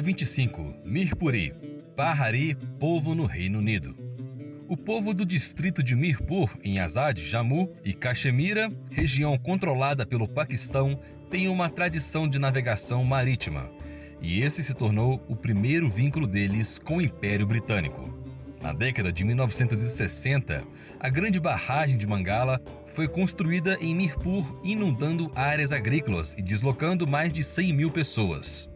[0.00, 0.76] 25.
[0.84, 1.52] Mirpuri.
[1.94, 3.94] Pahari, povo no Reino Unido.
[4.68, 10.98] O povo do distrito de Mirpur, em Azad, Jammu e Caxemira, região controlada pelo Paquistão,
[11.28, 13.70] tem uma tradição de navegação marítima,
[14.22, 18.16] e esse se tornou o primeiro vínculo deles com o Império Britânico.
[18.62, 20.64] Na década de 1960,
[20.98, 27.32] a grande barragem de Mangala foi construída em Mirpur, inundando áreas agrícolas e deslocando mais
[27.32, 28.71] de 100 mil pessoas.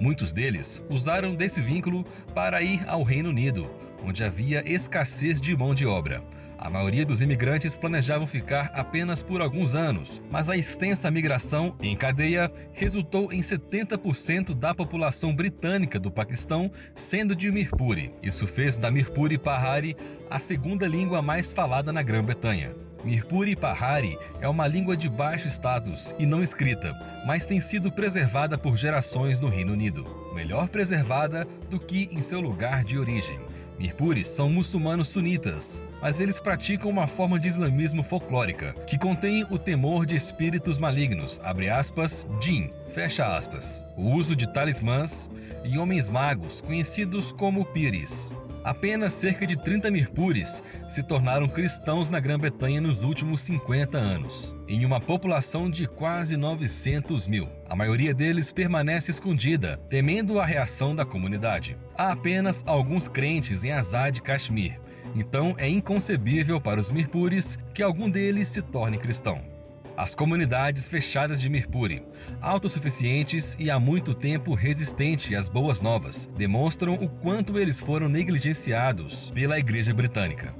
[0.00, 2.04] Muitos deles usaram desse vínculo
[2.34, 3.70] para ir ao Reino Unido,
[4.04, 6.22] onde havia escassez de mão de obra.
[6.58, 11.94] A maioria dos imigrantes planejavam ficar apenas por alguns anos, mas a extensa migração em
[11.94, 18.14] cadeia resultou em 70% da população britânica do Paquistão sendo de Mirpuri.
[18.22, 19.94] Isso fez da Mirpuri Pahari
[20.30, 22.85] a segunda língua mais falada na Grã-Bretanha.
[23.06, 26.92] Mirpuri Pahari é uma língua de baixo status e não escrita,
[27.24, 30.04] mas tem sido preservada por gerações no Reino Unido.
[30.34, 33.38] Melhor preservada do que em seu lugar de origem.
[33.78, 39.58] Mirpuris são muçulmanos sunitas, mas eles praticam uma forma de islamismo folclórica, que contém o
[39.58, 45.30] temor de espíritos malignos, abre aspas, jinn, fecha aspas, o uso de talismãs
[45.64, 48.34] e homens magos, conhecidos como piris.
[48.66, 54.84] Apenas cerca de 30 mirpures se tornaram cristãos na Grã-Bretanha nos últimos 50 anos, em
[54.84, 57.48] uma população de quase 900 mil.
[57.70, 61.78] A maioria deles permanece escondida, temendo a reação da comunidade.
[61.96, 64.80] Há apenas alguns crentes em Azad Kashmir,
[65.14, 69.55] então é inconcebível para os mirpures que algum deles se torne cristão.
[69.96, 72.02] As comunidades fechadas de Mirpuri,
[72.42, 79.30] autossuficientes e há muito tempo resistentes às boas novas, demonstram o quanto eles foram negligenciados
[79.30, 80.54] pela Igreja Britânica.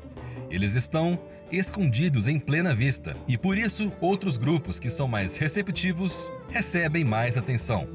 [0.48, 1.20] Eles estão
[1.52, 7.36] escondidos em plena vista e por isso outros grupos que são mais receptivos recebem mais
[7.36, 7.86] atenção.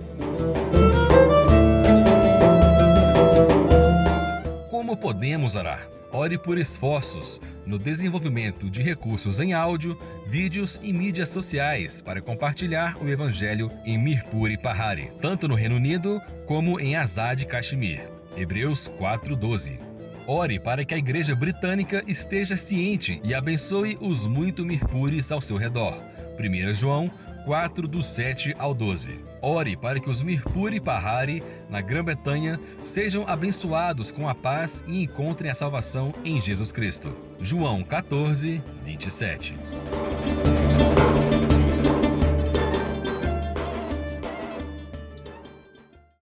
[4.69, 6.00] Como podemos orar?
[6.13, 12.97] Ore por esforços no desenvolvimento de recursos em áudio, vídeos e mídias sociais para compartilhar
[13.01, 18.07] o Evangelho em Mirpur e Pahari, tanto no Reino Unido como em Azad Kashmir.
[18.35, 19.90] Hebreus 4:12.
[20.33, 25.57] Ore para que a Igreja Britânica esteja ciente e abençoe os muito mirpures ao seu
[25.57, 26.01] redor.
[26.39, 27.11] 1 João
[27.43, 29.19] 4, do 7 ao 12.
[29.41, 35.51] Ore para que os Mirpuri Pahari, na Grã-Bretanha, sejam abençoados com a paz e encontrem
[35.51, 37.13] a salvação em Jesus Cristo.
[37.41, 39.53] João 14, 27.